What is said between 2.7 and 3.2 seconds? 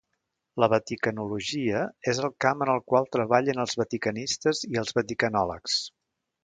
el qual